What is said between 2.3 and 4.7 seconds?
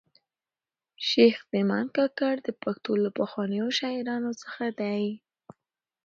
د پښتو له پخوانیو شاعرانو څخه